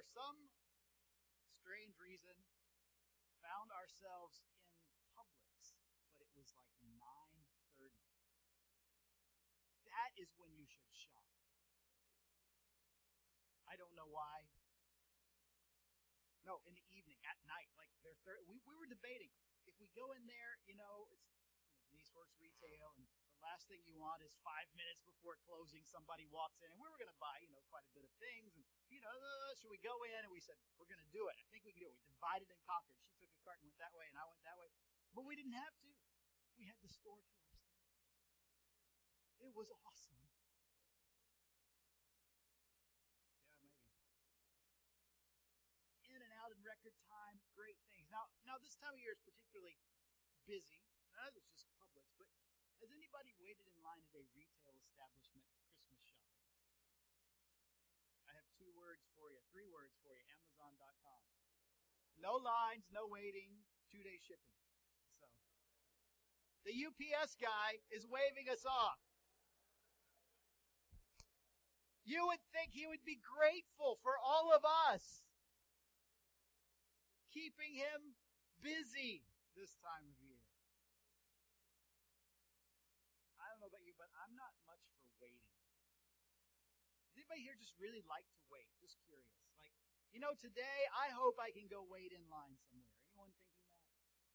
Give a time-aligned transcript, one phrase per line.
[0.00, 0.48] for some
[1.60, 2.32] strange reason,
[3.44, 5.76] found ourselves in Publix,
[6.16, 8.08] but it was like 9:30.
[9.84, 11.28] That is when you should shop.
[13.68, 14.48] I don't know why.
[16.48, 19.36] No, in the evening, at night, like they're thir- we we were debating
[19.68, 21.28] if we go in there, you know, it's
[21.60, 23.04] you know, Denise works retail, and
[23.40, 27.00] last thing you want is five minutes before closing, somebody walks in, and we were
[27.00, 29.72] going to buy, you know, quite a bit of things, and you know, uh, should
[29.72, 30.20] we go in?
[30.24, 31.36] And we said we're going to do it.
[31.40, 31.96] I think we can do it.
[32.04, 33.00] We divided and conquered.
[33.00, 34.68] She took a cart and went that way, and I went that way,
[35.16, 35.90] but we didn't have to.
[36.60, 37.80] We had the store to ourselves.
[39.40, 40.20] It was awesome.
[43.64, 43.72] Yeah, maybe.
[46.12, 48.04] In and out in record time, great things.
[48.12, 49.80] Now, now this time of year is particularly
[50.44, 50.84] busy.
[51.16, 51.69] That was just
[52.80, 56.48] has anybody waited in line at a retail establishment for Christmas shopping?
[58.24, 60.24] I have two words for you, three words for you.
[60.32, 61.22] Amazon.com.
[62.16, 63.52] No lines, no waiting,
[63.92, 64.56] two day shipping.
[65.20, 65.28] So,
[66.64, 69.00] the UPS guy is waving us off.
[72.08, 75.20] You would think he would be grateful for all of us
[77.28, 78.16] keeping him
[78.64, 80.40] busy this time of year.
[83.40, 85.48] I don't know about you, but I'm not much for waiting.
[87.16, 88.66] Does anybody here just really like to wait?
[88.82, 89.38] Just curious.
[89.54, 89.70] Like,
[90.10, 92.98] you know, today I hope I can go wait in line somewhere.
[93.06, 93.78] Anyone thinking that?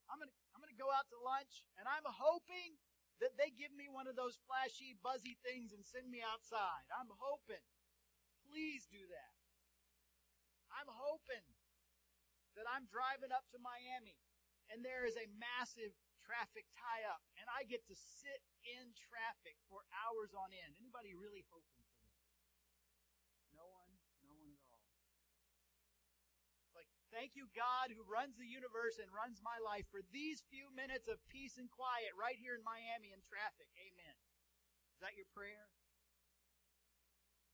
[0.07, 2.79] I'm gonna I'm gonna go out to lunch and I'm hoping
[3.19, 6.87] that they give me one of those flashy, buzzy things and send me outside.
[6.95, 7.63] I'm hoping.
[8.47, 9.35] Please do that.
[10.71, 11.43] I'm hoping
[12.55, 14.15] that I'm driving up to Miami
[14.71, 15.91] and there is a massive
[16.23, 20.79] traffic tie up and I get to sit in traffic for hours on end.
[20.79, 22.15] Anybody really hoping for that?
[23.55, 23.95] No one?
[24.27, 24.83] No one at all.
[26.67, 30.45] It's like, thank you, God, who runs the universe and runs my life for these
[30.47, 33.67] few minutes of peace and quiet right here in Miami in traffic.
[33.75, 34.15] Amen.
[34.95, 35.67] Is that your prayer?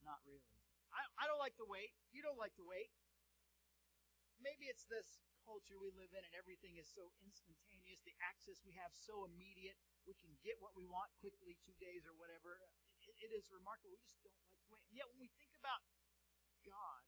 [0.05, 0.59] Not really.
[0.91, 1.95] I, I don't like to wait.
[2.11, 2.91] You don't like to wait.
[4.41, 8.01] Maybe it's this culture we live in and everything is so instantaneous.
[8.05, 9.77] The access we have so immediate.
[10.05, 12.57] We can get what we want quickly, two days or whatever.
[13.05, 13.93] it, it is remarkable.
[13.93, 14.85] We just don't like to wait.
[14.89, 15.81] And yet, when we think about
[16.65, 17.01] God,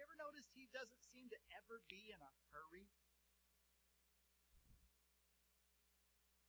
[0.00, 2.88] you ever noticed He doesn't seem to ever be in a hurry?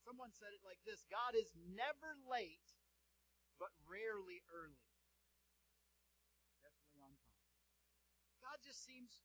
[0.08, 2.80] Someone said it like this God is never late,
[3.60, 4.88] but rarely early.
[6.64, 7.52] Definitely on time.
[8.40, 9.20] God just seems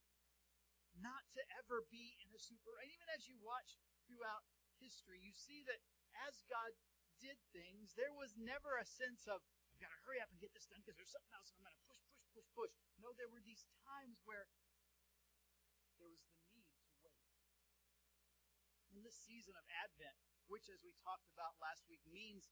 [0.98, 2.74] not to ever be in a super.
[2.82, 3.78] And even as you watch
[4.10, 4.42] throughout
[4.82, 5.78] history, you see that
[6.26, 6.74] as God
[7.22, 9.38] did things, there was never a sense of,
[9.76, 11.68] I've got to hurry up and get this done because there's something else and I'm
[11.68, 12.00] going to push,
[12.32, 12.72] push, push, push.
[12.96, 14.48] No, there were these times where
[16.00, 17.20] there was the need to wait.
[18.88, 20.16] In this season of Advent,
[20.48, 22.48] which, as we talked about last week, means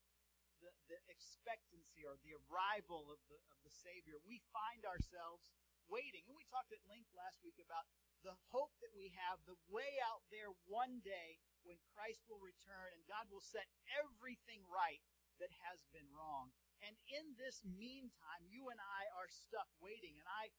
[0.61, 5.49] the, the expectancy or the arrival of the, of the Savior, we find ourselves
[5.89, 6.29] waiting.
[6.29, 7.89] And we talked at length last week about
[8.21, 12.93] the hope that we have, the way out there one day when Christ will return
[12.93, 13.65] and God will set
[13.97, 15.01] everything right
[15.41, 16.53] that has been wrong.
[16.85, 20.13] And in this meantime, you and I are stuck waiting.
[20.21, 20.53] And I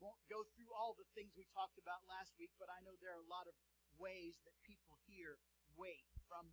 [0.00, 3.12] won't go through all the things we talked about last week, but I know there
[3.12, 3.54] are a lot of
[4.00, 5.36] ways that people here
[5.76, 6.48] wait from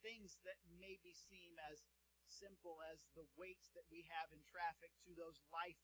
[0.00, 1.82] things that maybe seem as
[2.30, 5.78] simple as the waits that we have in traffic to those life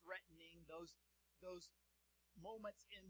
[0.00, 0.96] threatening, those,
[1.44, 1.74] those
[2.38, 3.04] moments in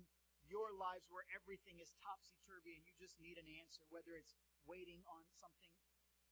[0.50, 4.34] your lives where everything is topsy turvy and you just need an answer, whether it's
[4.66, 5.70] waiting on something,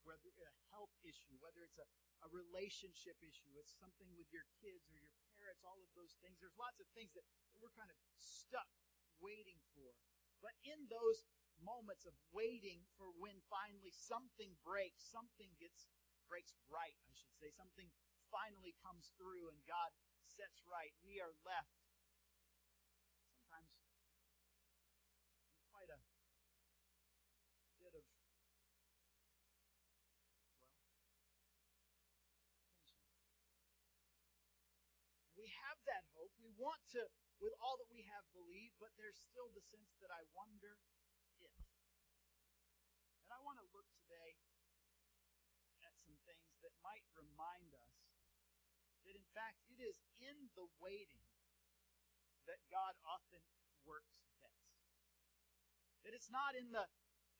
[0.05, 1.87] whether it's a health issue, whether it's a,
[2.25, 6.41] a relationship issue, it's something with your kids or your parents, all of those things.
[6.41, 8.69] There's lots of things that, that we're kind of stuck
[9.21, 9.93] waiting for.
[10.41, 11.28] But in those
[11.61, 15.93] moments of waiting for when finally something breaks, something gets
[16.28, 17.91] breaks right, I should say, something
[18.31, 19.91] finally comes through and God
[20.25, 21.75] sets right, we are left
[23.26, 23.75] sometimes
[25.75, 25.99] quite a
[27.82, 28.06] bit of,
[32.06, 32.23] well,
[32.70, 33.02] tension.
[35.26, 36.31] And we have that hope.
[36.38, 37.02] We want to,
[37.43, 40.79] with all that we have, believe, but there's still the sense that I wonder
[41.41, 41.55] if.
[43.26, 44.38] And I want to look today
[45.87, 47.97] at some things that might remind us
[49.06, 51.25] that, in fact, it is in the waiting
[52.50, 53.41] that God often
[53.87, 54.75] works best.
[56.05, 56.85] That it's not in the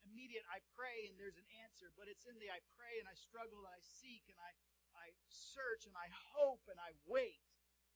[0.07, 3.17] immediate I pray and there's an answer, but it's in the I pray and I
[3.19, 4.53] struggle and I seek and I,
[4.97, 7.50] I search and I hope and I wait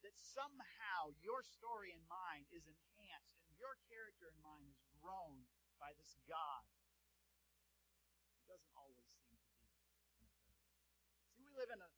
[0.04, 5.48] that somehow your story and mine is enhanced and your character and mine is grown
[5.80, 6.62] by this God
[8.44, 10.04] doesn't always seem to be in a hurry.
[11.32, 11.90] See, we live in a,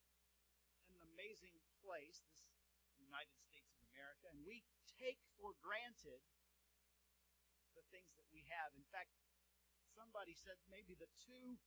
[0.87, 2.47] in an amazing place, this
[3.03, 4.63] United States of America, and we
[4.95, 6.23] take for granted
[7.75, 8.71] the things that we have.
[8.79, 9.11] In fact,
[9.91, 11.59] somebody said maybe the two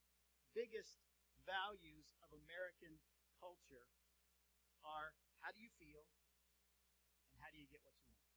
[0.56, 1.03] biggest
[1.44, 2.95] values of American
[3.38, 3.91] culture
[4.88, 5.12] are
[5.44, 6.03] how do you feel
[7.60, 8.32] you get what you want?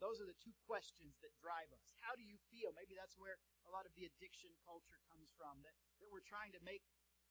[0.00, 1.92] Those are the two questions that drive us.
[2.00, 2.72] How do you feel?
[2.72, 3.36] Maybe that's where
[3.68, 6.80] a lot of the addiction culture comes from, that, that we're trying to make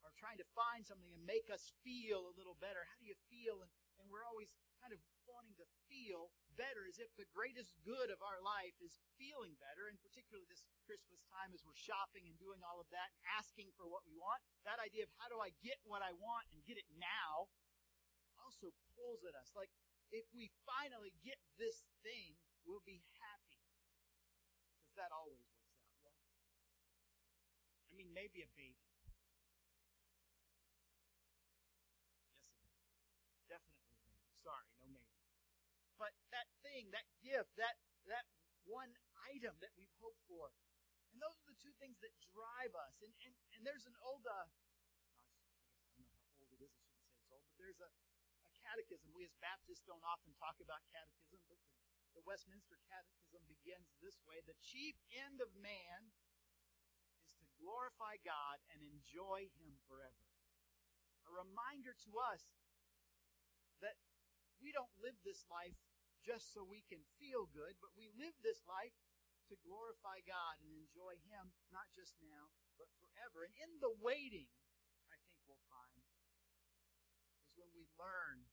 [0.06, 2.86] or trying to find something and make us feel a little better.
[2.86, 3.66] How do you feel?
[3.66, 8.14] And, and we're always kind of wanting to feel better as if the greatest good
[8.14, 12.38] of our life is feeling better, and particularly this Christmas time as we're shopping and
[12.40, 14.40] doing all of that, and asking for what we want.
[14.64, 17.52] That idea of how do I get what I want and get it now
[18.40, 19.52] also pulls at us.
[19.58, 19.74] Like,
[20.12, 23.62] if we finally get this thing, we'll be happy.
[24.82, 26.46] Because that always works out, yeah?
[27.90, 28.82] I mean, maybe a baby.
[29.06, 29.54] Yes, a baby.
[33.50, 34.30] Definitely a baby.
[34.42, 35.18] Sorry, no maybe.
[36.00, 37.78] But that thing, that gift, that
[38.08, 38.26] that
[38.66, 38.90] one
[39.30, 40.50] item that we've hoped for.
[41.14, 42.96] And those are the two things that drive us.
[43.04, 45.30] And and, and there's an old uh, I guess
[45.86, 47.90] I don't know how old it is, I shouldn't say it's old, but there's a
[48.70, 49.10] catechism.
[49.18, 51.58] We as Baptists don't often talk about catechism, but the,
[52.14, 56.14] the Westminster Catechism begins this way The chief end of man
[57.26, 60.22] is to glorify God and enjoy Him forever.
[61.26, 62.46] A reminder to us
[63.82, 63.98] that
[64.62, 65.78] we don't live this life
[66.22, 68.94] just so we can feel good, but we live this life
[69.50, 73.50] to glorify God and enjoy Him, not just now, but forever.
[73.50, 74.46] And in the waiting,
[75.10, 76.06] I think we'll find,
[77.42, 78.46] is when we learn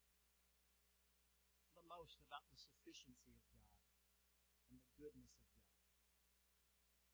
[1.96, 3.80] most about the sufficiency of God
[4.68, 5.80] and the goodness of God.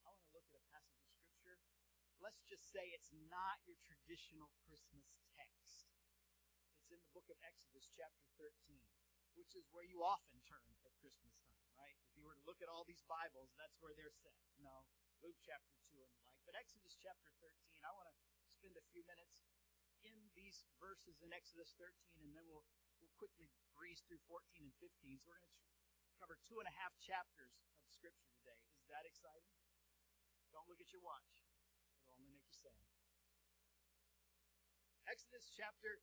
[0.02, 1.86] I want to look at a passage of Scripture.
[2.18, 5.06] Let's just say it's not your traditional Christmas
[5.38, 5.86] text.
[6.82, 8.50] It's in the book of Exodus, chapter 13,
[9.38, 11.94] which is where you often turn at Christmas time, right?
[12.02, 14.34] If you were to look at all these Bibles, that's where they're set.
[14.58, 14.82] No,
[15.22, 16.42] Luke chapter 2 and the like.
[16.42, 17.54] But Exodus chapter 13,
[17.86, 18.16] I want to
[18.58, 19.46] spend a few minutes
[20.02, 22.66] in these verses in Exodus 13, and then we'll
[23.22, 23.46] quickly
[23.78, 25.22] breeze through 14 and 15.
[25.22, 25.62] So we're going to
[26.18, 27.54] cover two and a half chapters
[27.86, 28.58] of Scripture today.
[28.82, 29.54] Is that exciting?
[30.50, 31.46] Don't look at your watch.
[32.02, 32.82] It'll only make you sad.
[35.06, 36.02] Exodus chapter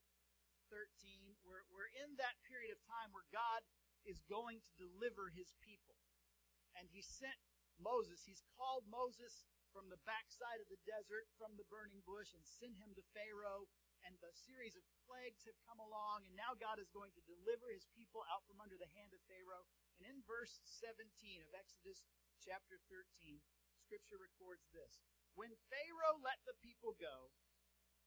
[0.71, 3.67] 13, we're, we're in that period of time where God
[4.07, 5.99] is going to deliver his people.
[6.79, 7.35] And he sent
[7.83, 9.43] Moses, he's called Moses
[9.75, 13.67] from the backside of the desert, from the burning bush, and sent him to Pharaoh
[14.07, 17.71] and the series of plagues have come along, and now God is going to deliver
[17.71, 19.67] his people out from under the hand of Pharaoh.
[19.99, 21.03] And in verse 17
[21.43, 22.07] of Exodus
[22.39, 23.41] chapter 13,
[23.83, 25.03] Scripture records this
[25.35, 27.33] When Pharaoh let the people go,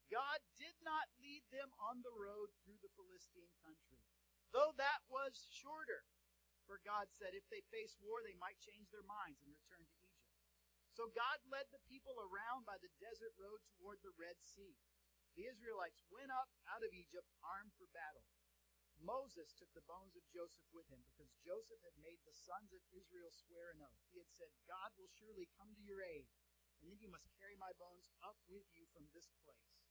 [0.09, 4.05] God did not lead them on the road through the Philistine country,
[4.53, 6.05] though that was shorter.
[6.69, 9.97] For God said if they face war, they might change their minds and return to
[9.99, 10.23] Egypt.
[10.95, 14.79] So God led the people around by the desert road toward the Red Sea
[15.37, 18.25] the Israelites went up out of Egypt armed for battle.
[19.02, 22.84] Moses took the bones of Joseph with him because Joseph had made the sons of
[22.94, 23.99] Israel swear an oath.
[24.14, 26.30] He had said, God will surely come to your aid,
[26.78, 29.83] and then you must carry my bones up with you from this place.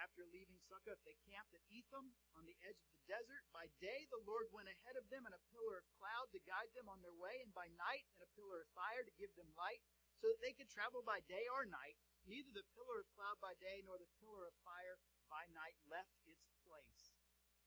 [0.00, 3.44] After leaving Succoth, they camped at Etham on the edge of the desert.
[3.52, 6.72] By day, the Lord went ahead of them in a pillar of cloud to guide
[6.72, 9.52] them on their way, and by night, in a pillar of fire to give them
[9.60, 9.84] light,
[10.20, 11.96] so that they could travel by day or night.
[12.28, 15.00] Neither the pillar of cloud by day nor the pillar of fire
[15.32, 17.16] by night left its place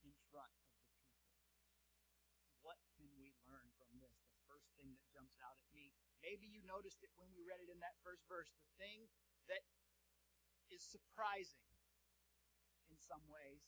[0.06, 1.34] in front of the people.
[2.62, 4.14] What can we learn from this?
[4.30, 5.90] The first thing that jumps out at me.
[6.22, 8.54] Maybe you noticed it when we read it in that first verse.
[8.54, 9.10] The thing
[9.50, 9.66] that
[10.70, 11.66] is surprising
[12.88, 13.66] in some ways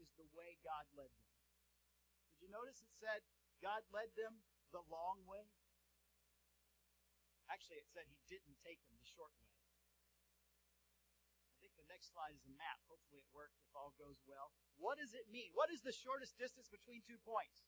[0.00, 1.30] is the way God led them.
[2.34, 3.22] Did you notice it said
[3.60, 5.46] God led them the long way?
[7.48, 9.48] Actually, it said he didn't take them the short way
[11.58, 12.78] I think the next slide is a map.
[12.86, 14.54] Hopefully it worked if all goes well.
[14.78, 15.50] What does it mean?
[15.58, 17.66] What is the shortest distance between two points?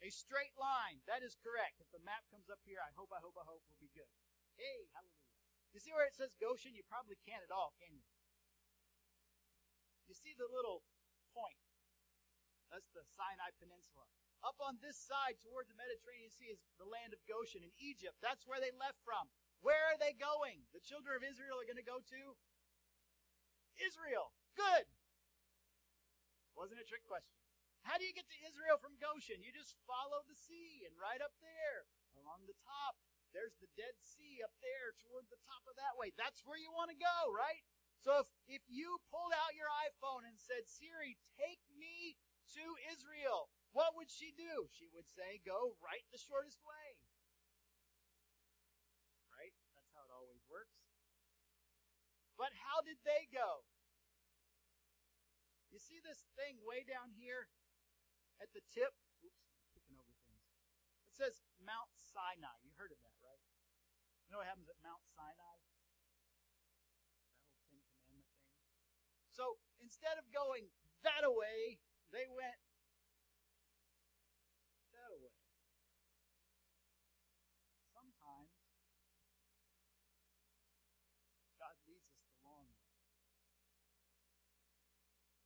[0.00, 1.04] A straight line.
[1.04, 1.82] That is correct.
[1.84, 4.08] If the map comes up here, I hope, I hope, I hope we'll be good.
[4.56, 5.36] Hey, hallelujah.
[5.76, 6.72] You see where it says Goshen?
[6.72, 8.04] You probably can't at all, can you?
[10.08, 10.88] You see the little
[11.36, 11.60] point.
[12.72, 14.08] That's the Sinai Peninsula.
[14.44, 18.20] Up on this side toward the Mediterranean Sea is the land of Goshen in Egypt.
[18.20, 19.28] That's where they left from.
[19.64, 20.62] Where are they going?
[20.70, 22.20] The children of Israel are going to go to
[23.80, 24.32] Israel.
[24.54, 24.86] Good.
[26.56, 27.36] Wasn't a trick question.
[27.84, 29.44] How do you get to Israel from Goshen?
[29.44, 31.86] You just follow the sea, and right up there,
[32.18, 32.98] along the top,
[33.30, 36.10] there's the Dead Sea up there toward the top of that way.
[36.16, 37.62] That's where you want to go, right?
[38.00, 42.18] So if, if you pulled out your iPhone and said, Siri, take me
[42.56, 44.68] to Israel, what would she do?
[44.72, 46.98] She would say, go right the shortest way.
[49.32, 49.52] Right?
[49.74, 50.76] That's how it always works.
[52.36, 53.64] But how did they go?
[55.72, 57.48] You see this thing way down here
[58.40, 58.92] at the tip?
[59.24, 60.44] Oops, kicking over things.
[61.08, 62.56] It says Mount Sinai.
[62.64, 63.44] You heard of that, right?
[64.28, 65.56] You know what happens at Mount Sinai?
[67.28, 68.56] That whole Ten Commandment thing.
[69.32, 70.68] So instead of going
[71.04, 71.80] that away,
[72.12, 72.60] they went
[74.96, 75.36] that away.
[78.26, 78.58] Sometimes
[81.62, 82.90] God leads us the long way.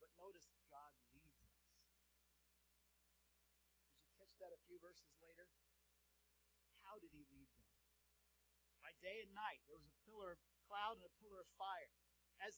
[0.01, 1.61] But notice God leads us.
[3.93, 5.53] Did you catch that a few verses later?
[6.89, 7.69] How did he lead them?
[8.81, 11.93] By day and night, there was a pillar of cloud and a pillar of fire.
[12.41, 12.57] As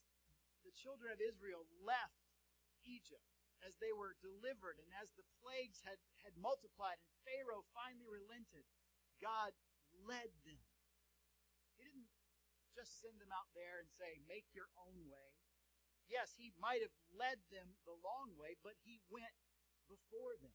[0.63, 2.31] the children of Israel left
[2.87, 3.27] Egypt,
[3.67, 8.63] as they were delivered, and as the plagues had, had multiplied, and Pharaoh finally relented,
[9.19, 9.51] God
[10.07, 10.61] led them.
[11.79, 12.11] He didn't
[12.75, 15.31] just send them out there and say, make your own way.
[16.11, 19.33] Yes, he might have led them the long way, but he went
[19.89, 20.53] before them.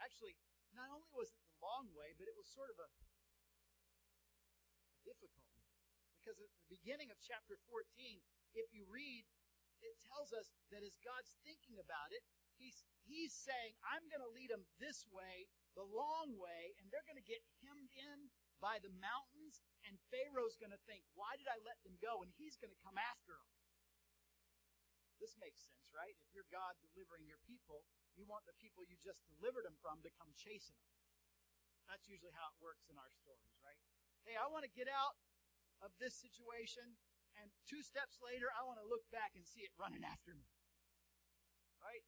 [0.00, 0.36] Actually,
[0.76, 2.88] not only was it the long way, but it was sort of a,
[4.92, 5.64] a difficult way.
[6.20, 7.84] Because at the beginning of chapter 14,
[8.56, 9.24] if you read,
[9.84, 12.24] it tells us that as God's thinking about it,
[12.56, 17.06] he's, he's saying, I'm going to lead them this way, the long way, and they're
[17.06, 21.46] going to get hemmed in by the mountains, and Pharaoh's going to think, why did
[21.46, 22.24] I let them go?
[22.24, 23.50] And he's going to come after them.
[25.20, 26.16] This makes sense, right?
[26.24, 27.84] If you're God delivering your people,
[28.16, 30.92] you want the people you just delivered them from to come chasing them.
[31.88, 33.80] That's usually how it works in our stories, right?
[34.26, 35.16] Hey, I want to get out
[35.80, 36.96] of this situation,
[37.38, 40.48] and two steps later, I want to look back and see it running after me.
[41.80, 42.02] Right?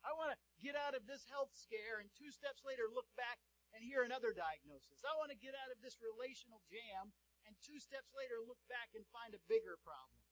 [0.00, 3.40] I want to get out of this health scare, and two steps later, look back
[3.76, 5.04] and hear another diagnosis.
[5.04, 7.12] I want to get out of this relational jam,
[7.46, 10.24] and two steps later, look back and find a bigger problem.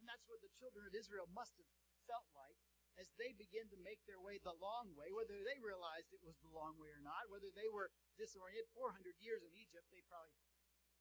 [0.00, 1.68] And that's what the children of Israel must have
[2.10, 2.58] felt like
[3.00, 6.36] as they begin to make their way the long way, whether they realized it was
[6.44, 7.88] the long way or not, whether they were
[8.20, 8.68] disoriented.
[8.76, 10.36] 400 years in Egypt, they probably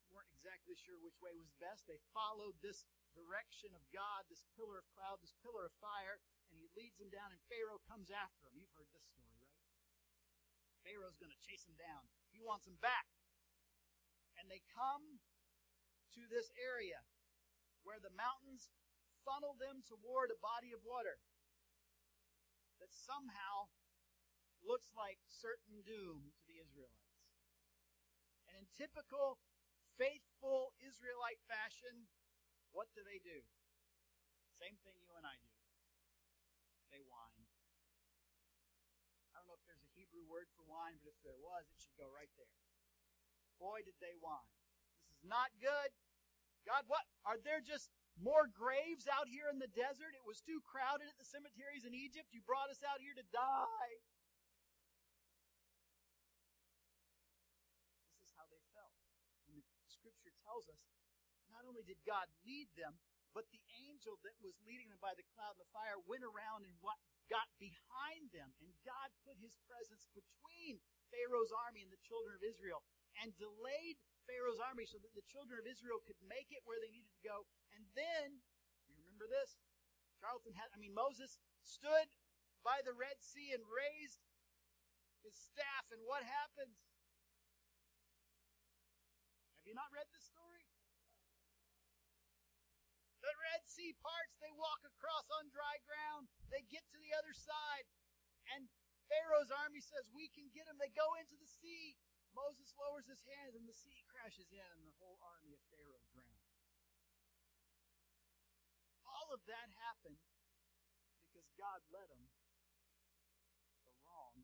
[0.08, 1.88] weren't exactly sure which way was best.
[1.88, 6.20] They followed this direction of God, this pillar of cloud, this pillar of fire,
[6.76, 8.56] leads them down, and Pharaoh comes after them.
[8.56, 9.60] You've heard this story, right?
[10.82, 12.08] Pharaoh's going to chase them down.
[12.34, 13.08] He wants them back.
[14.40, 15.22] And they come
[16.18, 17.04] to this area
[17.84, 18.72] where the mountains
[19.22, 21.22] funnel them toward a body of water
[22.82, 23.70] that somehow
[24.66, 27.22] looks like certain doom to the Israelites.
[28.50, 29.38] And in typical
[30.02, 32.10] faithful Israelite fashion,
[32.74, 33.46] what do they do?
[34.58, 35.51] Same thing you and I do.
[36.92, 37.48] They whine.
[39.32, 41.80] I don't know if there's a Hebrew word for wine, but if there was, it
[41.80, 42.52] should go right there.
[43.58, 44.52] Boy, did they whine.
[45.08, 45.90] This is not good.
[46.68, 47.08] God, what?
[47.24, 50.14] Are there just more graves out here in the desert.
[50.14, 52.30] It was too crowded at the cemeteries in Egypt.
[52.36, 53.94] You brought us out here to die.
[58.20, 58.94] This is how they felt.
[59.50, 60.82] And the scripture tells us
[61.50, 63.00] not only did God lead them,
[63.32, 66.68] but the angel that was leading them by the cloud and the fire went around
[66.68, 67.00] and what
[67.32, 68.52] got behind them.
[68.60, 72.84] And God put his presence between Pharaoh's army and the children of Israel
[73.24, 76.92] and delayed Pharaoh's army so that the children of Israel could make it where they
[76.92, 78.44] needed to go and then,
[78.88, 79.56] you remember this?
[80.20, 82.14] Charlton had, I mean, Moses stood
[82.62, 84.22] by the Red Sea and raised
[85.26, 86.78] his staff, and what happens?
[89.58, 90.41] Have you not read the story?
[93.22, 97.38] The Red Sea parts, they walk across on dry ground, they get to the other
[97.38, 97.86] side,
[98.58, 98.66] and
[99.06, 100.80] Pharaoh's army says, We can get them.
[100.80, 102.00] They go into the sea.
[102.32, 106.00] Moses lowers his hands, and the sea crashes in, and the whole army of Pharaoh
[106.16, 106.42] drowns
[109.12, 110.20] all of that happened
[111.28, 112.28] because God led them
[113.88, 114.44] the wrong,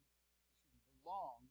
[0.71, 1.46] me, the long.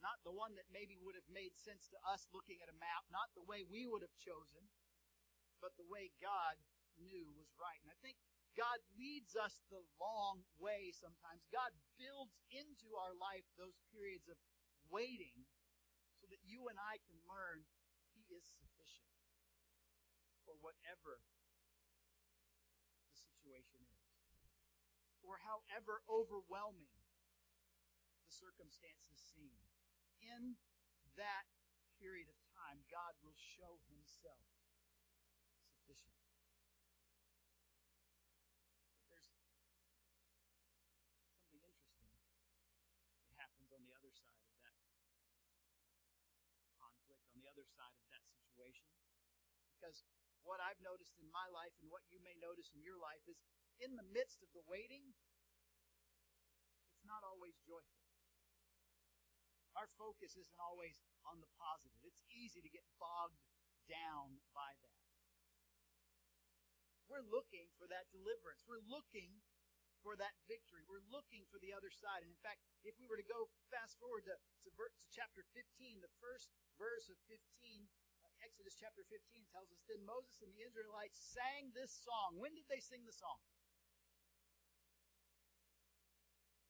[0.00, 3.04] Not the one that maybe would have made sense to us looking at a map,
[3.12, 4.64] not the way we would have chosen,
[5.60, 6.56] but the way God
[6.96, 7.76] knew was right.
[7.84, 8.16] And I think
[8.56, 11.44] God leads us the long way sometimes.
[11.52, 14.40] God builds into our life those periods of
[14.88, 15.46] waiting
[16.18, 17.64] so that you and I can learn
[18.16, 19.12] He is sufficient
[20.48, 21.20] for whatever
[23.06, 24.00] the situation is.
[25.22, 26.90] or however overwhelming
[28.26, 29.62] the circumstances seem,
[30.20, 30.56] in
[31.16, 31.48] that
[32.00, 34.44] period of time, God will show himself
[35.60, 36.16] sufficient.
[39.08, 39.60] But there's something
[41.52, 42.08] interesting
[43.26, 44.76] that happens on the other side of that
[46.80, 48.88] conflict, on the other side of that situation.
[49.76, 50.04] Because
[50.44, 53.36] what I've noticed in my life and what you may notice in your life is
[53.80, 55.12] in the midst of the waiting,
[56.92, 57.99] it's not always joyful.
[59.78, 61.98] Our focus isn't always on the positive.
[62.02, 63.38] It's easy to get bogged
[63.86, 65.00] down by that.
[67.10, 68.62] We're looking for that deliverance.
[68.70, 69.42] We're looking
[70.06, 70.86] for that victory.
[70.86, 72.22] We're looking for the other side.
[72.22, 75.98] And in fact, if we were to go fast forward to, to, to chapter 15,
[75.98, 77.42] the first verse of 15,
[78.22, 82.38] uh, Exodus chapter 15 tells us, Then Moses and the Israelites sang this song.
[82.38, 83.42] When did they sing the song?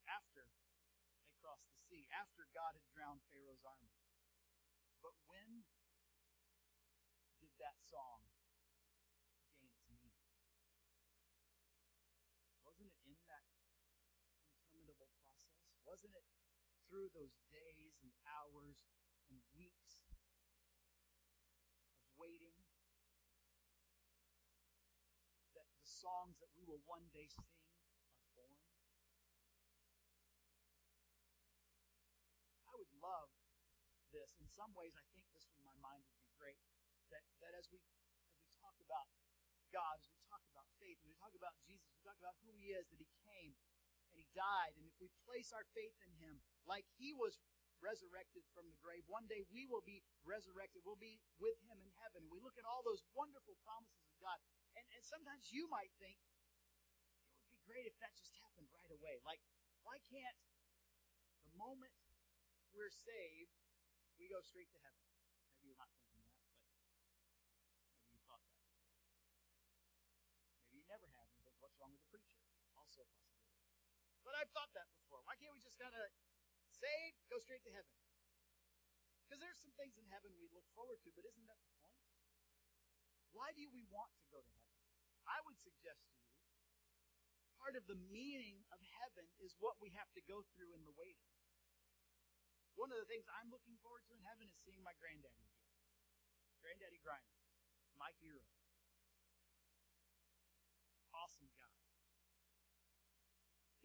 [0.08, 0.48] After
[1.20, 3.94] they crossed the sea, after God had drowned Pharaoh's army.
[5.00, 5.64] But when
[7.40, 8.26] did that song
[9.56, 10.14] gain its meaning?
[12.66, 13.46] Wasn't it in that
[14.68, 15.70] interminable process?
[15.86, 16.26] Wasn't it
[16.90, 18.82] through those days and hours
[19.30, 20.02] and weeks
[21.94, 22.58] of waiting,
[25.54, 27.46] that the songs that we will one day sing
[28.10, 28.66] are formed.
[32.66, 33.30] I would love
[34.10, 34.36] this.
[34.38, 36.58] In some ways, I think this in my mind would be great.
[37.10, 37.82] That, that as we
[38.30, 39.10] as we talk about
[39.74, 42.54] God, as we talk about faith, as we talk about Jesus, we talk about who
[42.54, 43.54] He is, that He came
[44.10, 47.38] and He died, and if we place our faith in Him, like He was
[47.80, 49.02] resurrected from the grave.
[49.08, 50.84] One day we will be resurrected.
[50.84, 52.28] We'll be with him in heaven.
[52.28, 54.36] And we look at all those wonderful promises of God.
[54.76, 58.92] And, and sometimes you might think, it would be great if that just happened right
[58.92, 59.18] away.
[59.24, 59.40] Like,
[59.82, 60.36] why can't
[61.48, 61.92] the moment
[62.70, 63.50] we're saved,
[64.20, 65.00] we go straight to heaven?
[65.56, 68.92] Maybe you're not thinking that, but maybe you thought that before.
[70.60, 72.44] Maybe you never have, and you think, what's wrong with the preacher?
[72.76, 73.64] Also a possibility.
[74.20, 75.24] But I've thought that before.
[75.24, 76.04] Why can't we just kind of
[76.80, 77.92] saved, go straight to heaven.
[79.24, 82.00] Because there's some things in heaven we look forward to, but isn't that the point?
[83.30, 84.74] Why do we want to go to heaven?
[85.28, 86.34] I would suggest to you,
[87.54, 90.96] part of the meaning of heaven is what we have to go through in the
[90.98, 91.29] waiting.
[92.80, 95.68] One of the things I'm looking forward to in heaven is seeing my granddaddy again.
[96.64, 97.36] Granddaddy Griner,
[98.00, 98.40] my hero.
[101.12, 101.76] Awesome guy.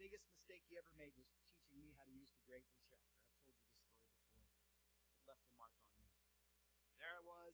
[0.00, 3.12] Biggest mistake he ever made was teaching me how to use the Gravely tractor.
[3.20, 4.64] I've told you this story before.
[5.12, 6.08] It left a mark on me.
[6.96, 7.52] There I was.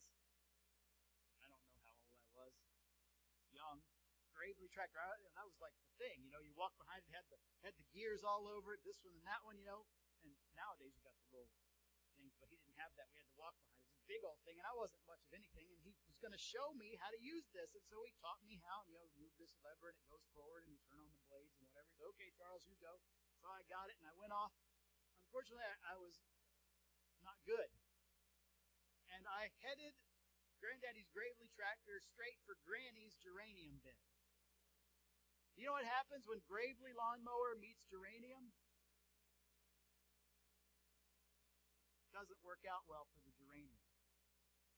[1.43, 2.55] I don't know how old I was.
[3.51, 3.83] Young.
[4.31, 5.03] Gravely tractor.
[5.03, 6.23] I, that was like the thing.
[6.23, 9.03] You know, you walk behind it, had the had the gears all over it, this
[9.03, 9.83] one and that one, you know.
[10.23, 11.51] And nowadays you got the little
[12.15, 13.11] things, but he didn't have that.
[13.11, 13.91] We had to walk behind it.
[14.03, 16.41] A big old thing, and I wasn't much of anything, and he was going to
[16.41, 17.75] show me how to use this.
[17.75, 20.67] And so he taught me how, you know, move this lever, and it goes forward,
[20.67, 21.91] and you turn on the blades and whatever.
[21.95, 22.99] Said, okay, Charles, you go.
[23.39, 24.55] So I got it, and I went off.
[25.31, 26.19] Unfortunately, I, I was
[27.23, 27.71] not good.
[29.15, 29.95] And I headed
[30.63, 33.99] Granddaddy's Gravely tractor straight for Granny's geranium bed.
[35.59, 38.55] You know what happens when Gravely lawnmower meets geranium?
[42.13, 43.81] Doesn't work out well for the geranium.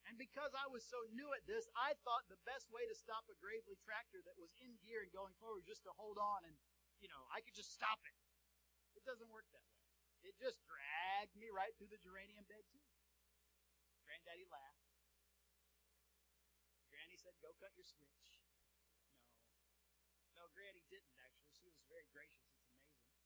[0.07, 3.27] And because I was so new at this, I thought the best way to stop
[3.27, 6.45] a Gravely tractor that was in gear and going forward was just to hold on
[6.47, 6.55] and,
[7.01, 8.15] you know, I could just stop it.
[8.95, 9.83] It doesn't work that way.
[10.23, 12.85] It just dragged me right through the geranium bed, too.
[14.05, 14.85] Granddaddy laughed.
[16.89, 18.41] Granny said, Go cut your switch.
[20.33, 20.41] No.
[20.41, 21.53] No, Granny didn't, actually.
[21.53, 22.45] She was very gracious.
[22.45, 23.25] It's amazing.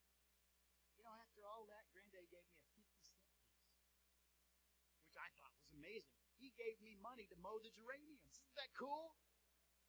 [0.96, 3.20] You know, after all that, Granddaddy gave me a 50 cent
[5.10, 6.14] which I thought was amazing.
[6.38, 8.20] He gave me money to mow the geraniums.
[8.36, 9.16] Isn't that cool?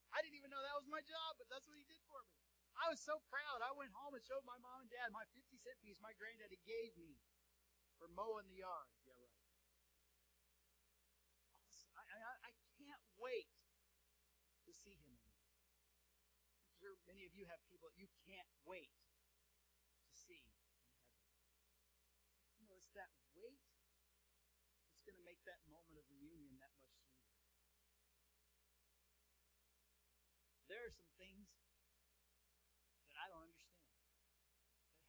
[0.08, 2.40] I didn't even know that was my job, but that's what he did for me.
[2.72, 3.60] I was so proud.
[3.60, 6.56] I went home and showed my mom and dad my 50 cent piece my granddaddy
[6.64, 7.20] gave me
[8.00, 8.88] for mowing the yard.
[9.04, 9.36] Yeah, right.
[12.00, 13.52] I, I, I can't wait
[14.64, 15.44] to see him again.
[16.64, 18.88] I'm sure many of you have people that you can't wait
[20.08, 20.88] to see in heaven.
[22.56, 23.60] You know, it's that wait
[25.02, 27.26] it's going to make that moment of reunion that much sweeter.
[30.94, 31.48] Some things
[33.06, 34.02] that I don't understand that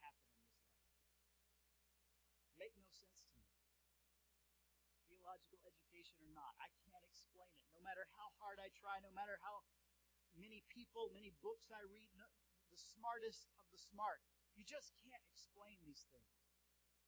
[0.04, 0.78] happen in this life.
[2.58, 3.46] Make no sense to me.
[5.08, 7.64] Theological education or not, I can't explain it.
[7.72, 9.64] No matter how hard I try, no matter how
[10.36, 12.26] many people, many books I read, no,
[12.72, 14.20] the smartest of the smart.
[14.56, 16.36] You just can't explain these things.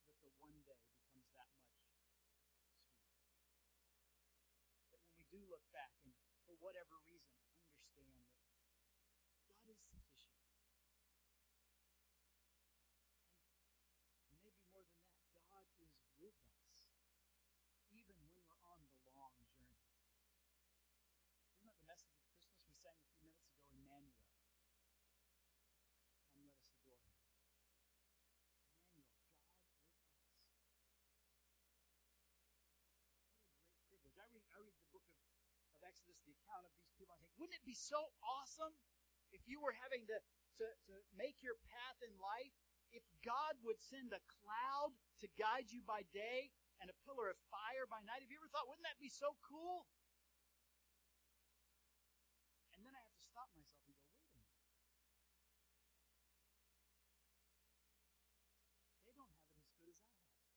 [0.07, 2.19] that the one day becomes that much sweeter.
[4.91, 6.15] That when we do look back and
[6.47, 7.39] for whatever reason
[9.19, 10.39] understand that God is sufficient.
[14.31, 16.87] And maybe more than that, God is with us
[17.91, 19.81] even when we're on the long journey.
[21.55, 24.23] Isn't that the message of Christmas we sang a few minutes ago, Emmanuel?
[26.29, 27.17] Come, let us adore him.
[28.29, 29.33] Emmanuel, God with us.
[33.33, 34.17] What a great privilege.
[34.19, 35.17] I read, I read the book of,
[35.65, 38.77] of Exodus, the account of these people, I think, wouldn't it be so awesome
[39.33, 40.17] if you were having to,
[40.61, 42.53] to, to make your path in life?
[42.93, 47.37] If God would send a cloud to guide you by day and a pillar of
[47.51, 48.23] fire by night.
[48.23, 49.83] Have you ever thought, wouldn't that be so cool?
[52.71, 54.55] And then I have to stop myself and go, wait a minute.
[59.03, 60.55] They don't have it as good as I have it.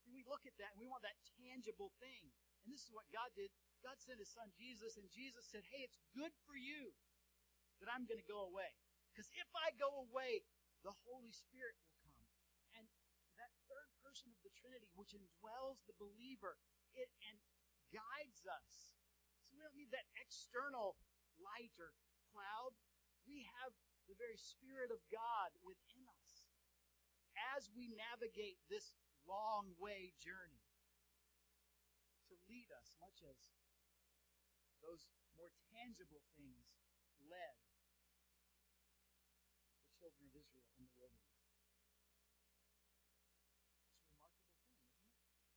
[0.00, 2.30] See, we look at that and we want that tangible thing.
[2.66, 3.50] And this is what God did.
[3.80, 6.90] God sent his son Jesus, and Jesus said, Hey, it's good for you
[7.78, 8.74] that I'm going to go away.
[9.14, 10.42] Because if I go away,
[10.82, 12.26] the Holy Spirit will come.
[12.76, 12.84] And
[13.38, 16.58] that third person of the Trinity, which indwells the believer
[16.98, 17.36] it, and
[17.94, 18.98] guides us.
[19.46, 20.98] So we don't need that external
[21.38, 21.94] light or
[22.34, 22.74] cloud.
[23.24, 23.72] We have
[24.10, 26.46] the very Spirit of God within us
[27.56, 28.94] as we navigate this
[29.26, 30.64] long way journey
[32.30, 33.38] to lead us, much as
[34.82, 36.70] those more tangible things
[37.26, 37.58] led
[39.82, 41.42] the children of Israel in the wilderness.
[43.82, 45.50] It's a remarkable thing, isn't it?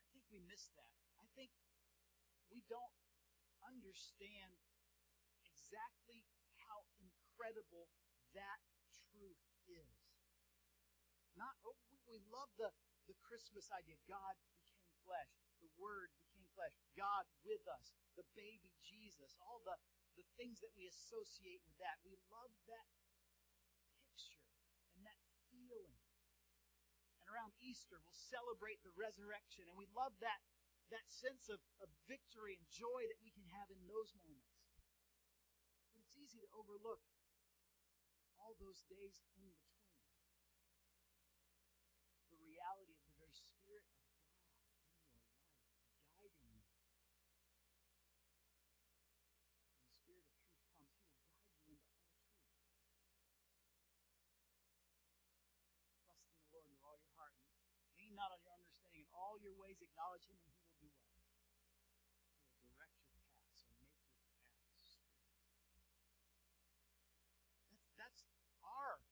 [0.00, 0.92] I think we miss that.
[1.20, 1.52] I think
[2.48, 2.96] we don't
[3.68, 4.56] understand
[5.44, 6.24] exactly
[6.64, 7.92] how incredible
[8.32, 8.60] that
[9.12, 9.92] truth is.
[11.34, 12.70] Not oh, we, we love the,
[13.06, 13.96] the Christmas idea.
[14.08, 15.32] God became flesh.
[15.60, 16.74] The Word became flesh.
[16.96, 19.74] God with us the baby Jesus, all the,
[20.14, 21.98] the things that we associate with that.
[22.06, 22.86] We love that
[23.98, 24.46] picture
[24.94, 25.18] and that
[25.50, 25.94] feeling.
[27.22, 30.40] And around Easter, we'll celebrate the resurrection, and we love that,
[30.94, 34.54] that sense of, of victory and joy that we can have in those moments.
[35.90, 37.02] But it's easy to overlook
[38.38, 39.58] all those days in between.
[42.30, 44.04] The reality of the very Spirit of
[58.14, 59.04] not on your understanding.
[59.04, 61.18] In all your ways, acknowledge Him, and He will do what?
[62.30, 64.14] He will direct your paths or make your
[64.54, 65.26] paths straight.
[67.98, 68.22] That's, that's
[68.62, 69.02] our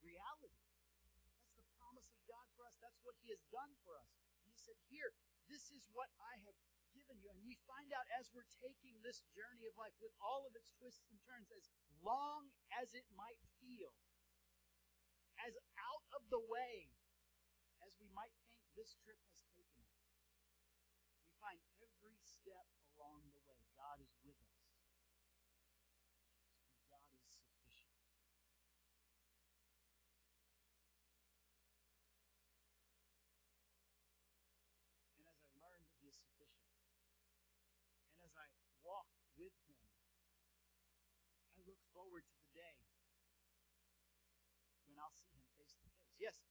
[0.00, 0.64] reality.
[1.28, 2.80] That's the promise of God for us.
[2.80, 4.16] That's what He has done for us.
[4.48, 5.12] He said, Here,
[5.52, 6.56] this is what I have
[6.96, 7.28] given you.
[7.28, 10.72] And we find out as we're taking this journey of life with all of its
[10.80, 11.68] twists and turns, as
[12.00, 12.48] long
[12.80, 13.92] as it might feel,
[15.44, 16.88] as out of the way
[17.84, 18.32] as we might
[18.78, 20.06] this trip has taken us,
[21.20, 24.60] we find every step along the way God is with us.
[26.86, 27.94] God is sufficient.
[35.18, 36.74] And as I learn that He is sufficient,
[38.10, 38.46] and as I
[38.82, 39.82] walk with Him,
[41.56, 42.76] I look forward to the day
[44.86, 46.10] when I'll see Him face to face.
[46.18, 46.49] Yes,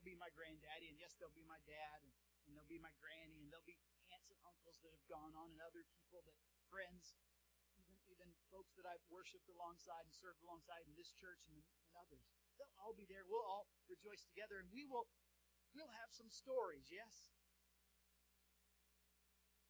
[0.00, 2.08] They'll be my granddaddy, and yes, they'll be my dad, and,
[2.48, 3.76] and they'll be my granny, and there'll be
[4.08, 6.32] aunts and uncles that have gone on, and other people that
[6.72, 7.20] friends,
[7.76, 11.92] even even folks that I've worshipped alongside and served alongside in this church and, and
[12.00, 12.24] others.
[12.56, 13.28] They'll all be there.
[13.28, 15.04] We'll all rejoice together, and we will
[15.76, 16.88] we'll have some stories.
[16.88, 17.36] Yes.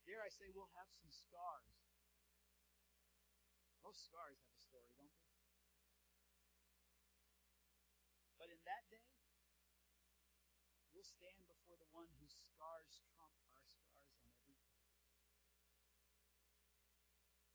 [0.07, 1.75] Dare I say, we'll have some scars.
[3.83, 4.50] Most scars have
[11.01, 14.85] We'll stand before the one whose scars trump our scars on everything.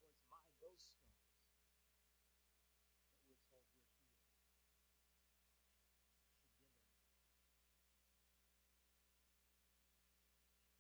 [0.02, 1.86] For it's by those scars that we're told
[2.26, 2.90] we're healed,
[3.30, 3.78] forgiven,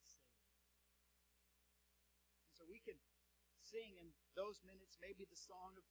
[0.01, 0.49] saved.
[2.49, 2.97] And so we can
[3.61, 5.85] sing in those minutes maybe the song of,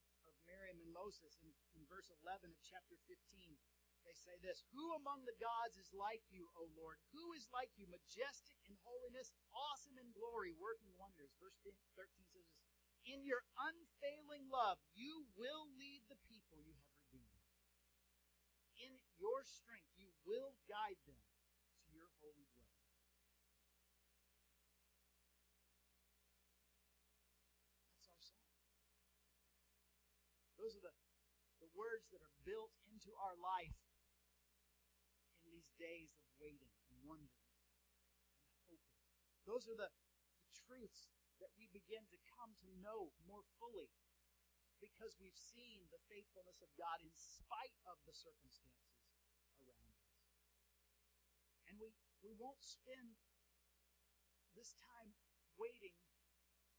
[0.00, 3.60] of, of Miriam and Moses in, in verse 11 of chapter 15.
[4.06, 7.02] They say this Who among the gods is like you, O Lord?
[7.10, 11.34] Who is like you, majestic in holiness, awesome in glory, working wonders?
[11.42, 11.74] Verse 13
[12.30, 12.62] says this
[13.02, 17.50] In your unfailing love, you will lead the people you have redeemed.
[18.78, 22.86] In your strength, you will guide them to your holy dwelling.
[27.90, 28.54] That's our song.
[30.62, 30.94] Those are the,
[31.58, 33.74] the words that are built into our life
[35.76, 37.44] days of waiting and wondering
[38.50, 38.96] and hoping.
[39.44, 39.88] Those are the,
[40.42, 43.92] the truths that we begin to come to know more fully
[44.80, 49.00] because we've seen the faithfulness of God in spite of the circumstances
[49.60, 50.12] around us.
[51.68, 53.16] And we, we won't spend
[54.52, 55.16] this time
[55.56, 55.96] waiting,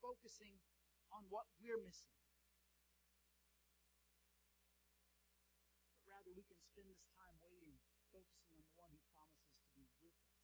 [0.02, 0.58] focusing
[1.10, 2.14] on what we're missing.
[5.94, 7.78] But rather, we can spend this time waiting
[8.18, 10.42] focusing on the one who promises to be with us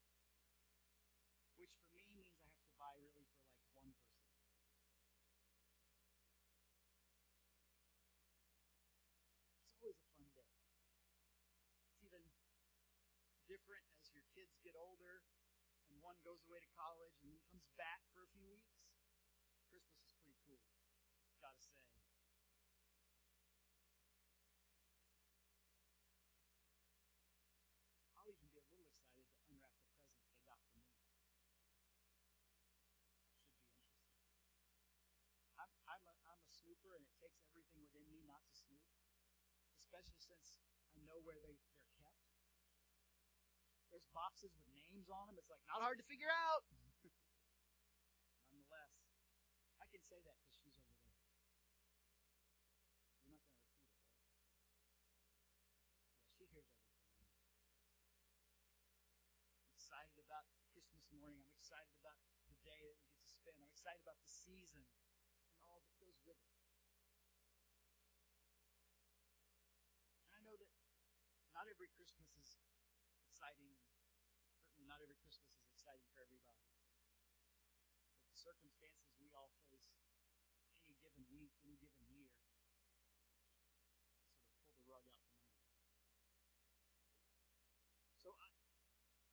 [1.57, 4.35] Which for me means I have to buy really for like one person.
[9.61, 10.51] It's always a fun day.
[11.85, 12.23] It's even
[13.47, 15.23] different as your kids get older
[15.91, 18.75] and one goes away to college and then comes back for a few weeks.
[19.69, 20.65] Christmas is pretty cool,
[21.43, 21.77] gotta say.
[28.17, 30.89] I'll even be a little excited to unwrap the presents they got for me.
[30.89, 31.85] Should be interesting.
[35.61, 38.83] I'm, I'm, a, I'm a snooper, and it takes everything within me not to snoop,
[39.79, 40.59] especially since
[40.91, 42.19] I know where they, they're kept.
[43.95, 45.39] There's boxes with names on them.
[45.39, 46.67] It's like not hard to figure out.
[48.51, 49.07] Nonetheless,
[49.79, 51.15] I can say that because she's over there.
[53.23, 54.35] You're not going to repeat it, right?
[55.63, 55.79] Yeah,
[56.27, 56.91] she hears everything.
[59.63, 61.39] I'm excited about Christmas morning.
[61.39, 62.19] I'm excited about
[62.51, 63.63] the day that we get to spend.
[63.63, 64.83] I'm excited about the season
[65.55, 66.51] and all that goes with it.
[70.27, 70.71] And I know that
[71.65, 72.61] not every Christmas is
[73.25, 73.73] exciting.
[74.69, 76.61] Certainly, not every Christmas is exciting for everybody.
[78.21, 80.13] But the circumstances we all face
[80.85, 85.89] any given week, any given year, sort of pull the rug out from under you.
[88.21, 88.53] So I,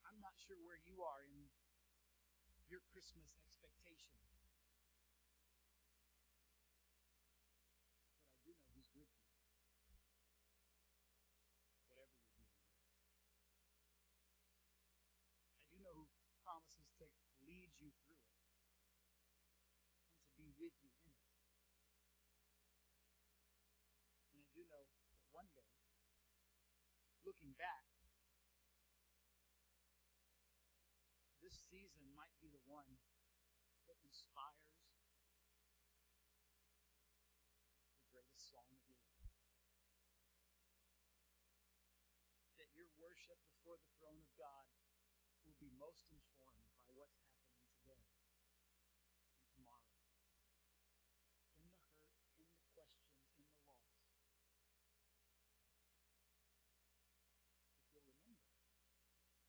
[0.08, 1.52] I'm not sure where you are in
[2.72, 4.16] your Christmas expectation.
[8.16, 9.20] But I do know who's with you.
[11.92, 12.56] Whatever you're doing.
[15.60, 16.08] I do know who
[16.40, 17.06] promises to
[17.44, 18.62] lead you through it and
[20.22, 21.26] to be with you in it.
[24.30, 25.74] And I do know that one day,
[27.26, 27.82] looking back,
[31.42, 32.86] this season might be the one
[33.90, 34.78] that inspires
[37.98, 39.26] the greatest song of your life.
[42.62, 44.70] That your worship before the throne of God
[45.42, 48.06] will be most informed by what's happening today
[49.34, 49.98] and tomorrow.
[51.58, 52.06] In the hurt,
[52.38, 54.06] in the questions, in the loss.
[57.82, 59.42] If you'll remember to fix your eyes on Him.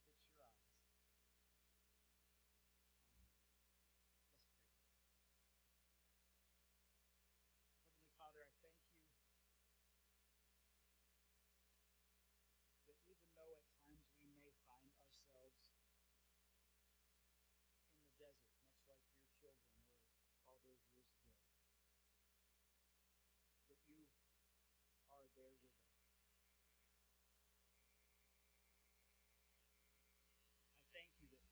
[0.00, 0.56] Let's pray.
[7.88, 8.98] Heavenly Father, I thank you
[12.88, 15.78] that even though at times we may find ourselves in
[18.00, 21.36] the desert, much like your children were all those years ago,
[23.68, 24.08] that you
[25.12, 25.92] are there with us.
[30.78, 31.44] I thank you that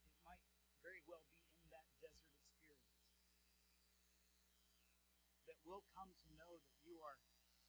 [0.00, 0.40] it might
[0.80, 3.04] very well be in that desert experience
[5.54, 7.62] that we'll come to know that you are sufficient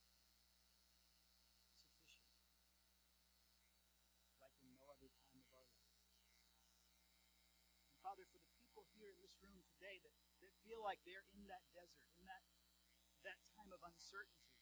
[4.41, 5.93] like in no other time of our life.
[7.86, 11.30] And Father, for the people here in this room today that, that feel like they're
[11.38, 12.41] in that desert, in that,
[13.21, 14.55] that time of uncertainty,